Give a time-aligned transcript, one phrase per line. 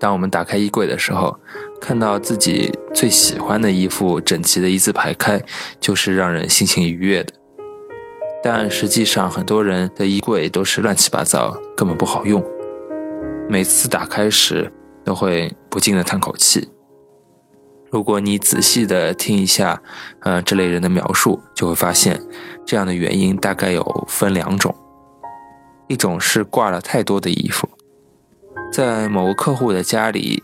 [0.00, 1.36] 当我们打开衣柜的时候，
[1.80, 5.42] 看到自己最喜欢的衣服整齐的一字排开，
[5.80, 7.32] 就是让人心情愉悦的。
[8.42, 12.42] 但实际上，很多人的衣柜都是乱七八糟，根本不好用。
[13.48, 14.72] 每次打开时，
[15.04, 16.68] 都会不禁的叹口气。
[17.90, 19.82] 如果你仔细的听一下，
[20.20, 22.20] 呃，这类人的描述，就会发现，
[22.64, 24.74] 这样的原因大概有分两种。
[25.88, 27.66] 一种是挂了太多的衣服，
[28.70, 30.42] 在某个客户的家里，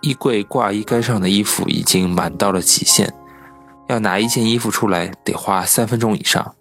[0.00, 3.12] 衣柜挂衣杆上的衣服已经满到了极限，
[3.88, 6.54] 要拿一件衣服出来得花三分钟以上。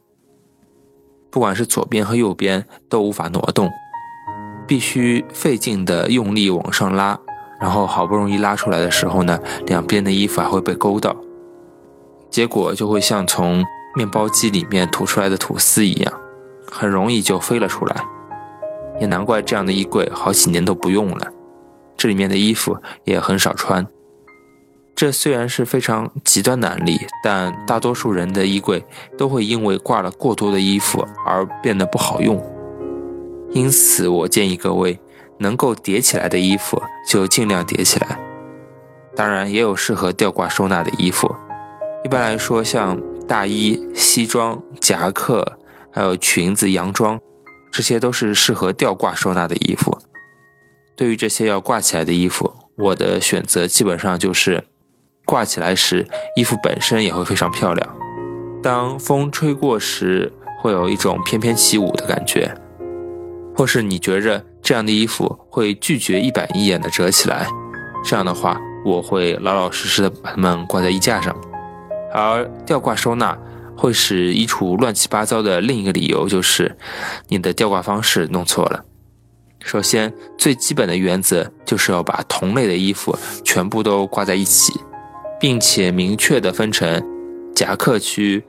[1.32, 3.70] 不管是左边和右边都无法挪动，
[4.68, 7.20] 必须费劲的用力往上拉，
[7.60, 11.16] 然后好不容易拉出来的时候呢，两边的衣服还会被勾到，
[12.30, 13.64] 结果就会像从
[13.96, 16.14] 面包机里面吐出来的吐司一样，
[16.72, 18.04] 很容易就飞了出来。
[19.00, 21.28] 也难怪这样的衣柜好几年都不用了，
[21.96, 23.86] 这里面的衣服也很少穿。
[24.96, 28.84] 这虽然是非常极端的案例，但大多数人的衣柜
[29.16, 32.42] 都会因为挂了过多的衣服而变得不好用。
[33.52, 35.00] 因此，我建议各位
[35.38, 38.20] 能够叠起来的衣服就尽量叠起来。
[39.16, 41.34] 当然，也有适合吊挂收纳的衣服。
[42.04, 45.60] 一般来说，像大衣、西装、夹克，
[45.92, 47.20] 还有裙子、洋装。
[47.72, 49.98] 这些都是适合吊挂收纳的衣服。
[50.96, 54.64] 对于这些要挂起来的衣服，我的选择基本上就是
[55.26, 57.96] 挂起来时，衣服本身也会非常漂亮。
[58.64, 62.52] 当风吹过时，会有一种翩翩起舞的感觉。
[63.56, 67.48] 或是你觉着这样的衣服会拒绝一板一眼的折起来，
[68.04, 71.36] 这样的话，我会老老实实的把它们挂在衣架上。
[72.14, 73.38] 而吊挂收纳。
[73.78, 76.76] 会使衣橱乱七八糟的另一个理由就是，
[77.28, 78.84] 你的吊挂方式弄错了。
[79.60, 84.74] 首先，最基本的原则就是要把同类的衣服全部都挂在一起，
[85.40, 87.04] 并且明确的分成
[87.54, 88.44] 夹克区、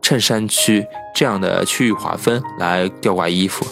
[0.00, 3.66] 衬衫区这样的区域划分来吊挂衣服。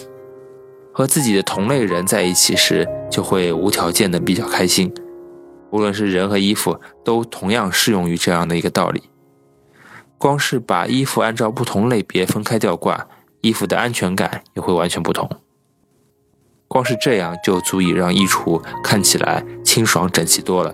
[0.91, 4.91] 和自己的同类人在一起时，就会无条件的比较开心。
[5.69, 9.03] 无论是人和衣服，都同样适用于这样的一个道理。
[10.17, 13.07] 光是把衣服按照不同类别分开吊挂，
[13.41, 15.29] 衣服的安全感也会完全不同。
[16.67, 20.73] 光是这样就足以让衣橱看起来清爽整齐多了。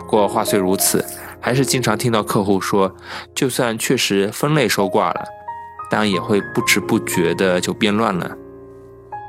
[0.00, 1.04] 不过话虽如此，
[1.40, 2.94] 还是经常听到客户说，
[3.34, 5.24] 就算确实分类收挂了，
[5.88, 8.36] 但也会不知不觉的就变乱了。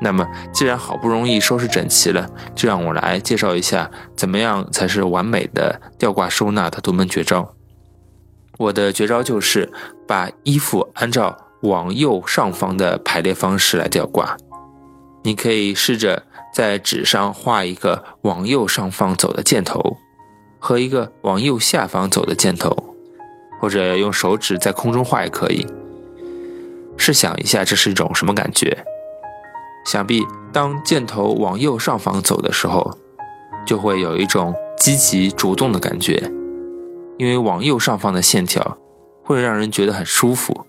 [0.00, 7.54] 那么，既然好不容易收拾整齐了，就让我来介绍一下，怎么样才是完美的吊挂收纳的独门绝招。
[8.62, 9.72] 我的绝招就是
[10.06, 14.36] 把衣服按照往右上方的排列方式来吊挂。
[15.24, 16.22] 你可以试着
[16.54, 19.96] 在纸上画一个往右上方走的箭头，
[20.58, 22.94] 和一个往右下方走的箭头，
[23.60, 25.66] 或者用手指在空中画也可以。
[26.96, 28.84] 试想一下，这是一种什么感觉？
[29.86, 32.96] 想必当箭头往右上方走的时候，
[33.66, 36.32] 就会有一种积极主动的感觉。
[37.18, 38.78] 因为往右上方的线条
[39.22, 40.66] 会让人觉得很舒服，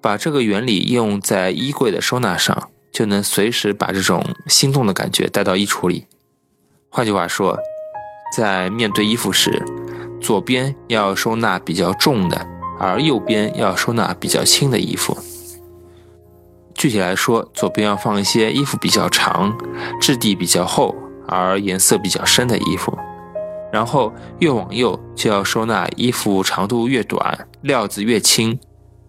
[0.00, 6.06] 把这个原理应用在衣柜的收纳上，就能随时把这种心动的感觉带到衣橱里。
[6.88, 7.58] 换句话说，
[8.36, 9.64] 在面对衣服时，
[10.20, 12.46] 左边要收纳比较重的，
[12.78, 15.16] 而右边要收纳比较轻的衣服。
[16.74, 19.56] 具体来说，左边要放一些衣服比较长、
[20.00, 20.94] 质地比较厚
[21.28, 22.98] 而颜色比较深的衣服。
[23.74, 28.56] 然后越往右就要收纳衣服长度越短、料子越轻、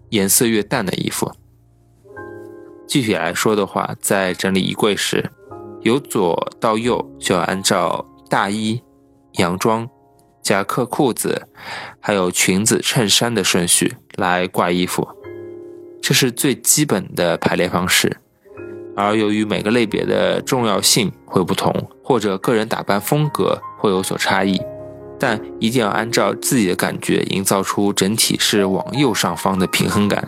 [0.08, 1.30] 颜色越淡的衣服。
[2.88, 5.30] 具体来说的话，在整理衣柜时，
[5.82, 8.82] 由左到右就要按照大衣、
[9.34, 9.88] 洋装、
[10.42, 11.46] 夹克、裤子，
[12.00, 15.06] 还有裙子、衬衫的顺序来挂衣服，
[16.02, 18.16] 这是最基本的排列方式。
[18.96, 21.72] 而由于每个类别的重要性会不同，
[22.02, 24.58] 或者个人打扮风格会有所差异，
[25.18, 30.26] 但一定要按照自己的感觉营造出整体是往右上方的平衡感。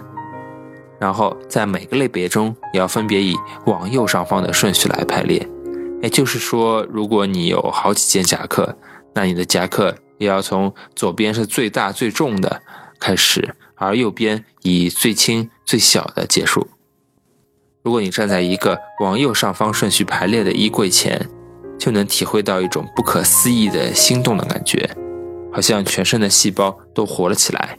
[1.00, 3.34] 然后在每个类别中也要分别以
[3.66, 5.48] 往右上方的顺序来排列。
[6.02, 8.76] 也就是说，如果你有好几件夹克，
[9.14, 12.60] 那你的夹克也要从左边是最大最重的
[13.00, 16.66] 开始，而右边以最轻最小的结束。
[17.88, 21.26] 如果你站在一个往右上方顺序排列的衣柜前，
[21.78, 24.90] 就能体会到一种不可思议的心动的感觉，
[25.50, 27.78] 好像全身的细胞都活了起来。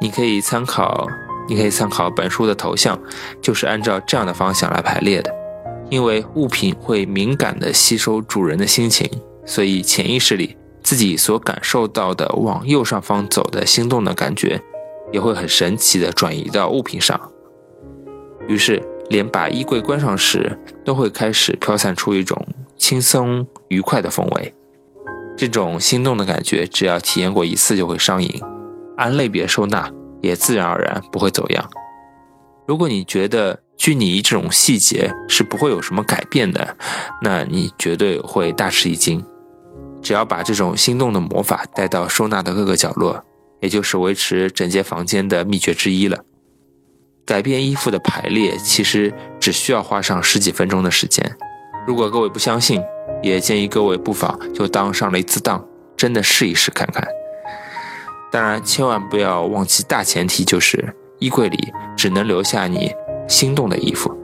[0.00, 1.06] 你可以参考，
[1.48, 2.98] 你可以参考本书的头像，
[3.40, 5.32] 就是按照这样的方向来排列的。
[5.88, 9.08] 因为物品会敏感地吸收主人的心情，
[9.44, 14.60] 所以潜意识里自己所感受到的往右上方走的心动的感觉，
[15.12, 17.20] 也会很神奇地转移到物品上。
[18.48, 24.54] 于是，连把衣柜关上时，都会开始飘散出一种轻松愉快的氛围。
[25.36, 28.40] 这种心动的感觉，只要体验过一次就会上瘾，
[28.96, 29.90] 按类别收纳
[30.22, 31.68] 也自然而然不会走样。
[32.66, 36.76] 如果你觉得拘泥这种细节是不会有什么改变的，
[37.22, 39.24] 那你绝对会大吃一惊。
[40.02, 43.22] 只要把这种心动的魔法带到收纳的各个角落，
[43.60, 46.24] 也就是维持整洁房间的秘诀之一了。
[47.26, 51.36] 改变衣服的排列，其实只需要花上十几分钟的时间。
[51.84, 52.80] 如果各位不相信，
[53.20, 55.62] 也建议各位不妨就当上了一次当，
[55.96, 57.04] 真的试一试看看。
[58.30, 62.92] 当然，千万不要忘记大前提，就是衣柜里只能留下你
[63.28, 64.16] 心动的衣服。